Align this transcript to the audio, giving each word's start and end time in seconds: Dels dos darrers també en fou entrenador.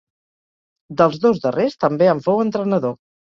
Dels 1.01 1.19
dos 1.25 1.41
darrers 1.43 1.77
també 1.85 2.09
en 2.15 2.25
fou 2.29 2.43
entrenador. 2.47 2.99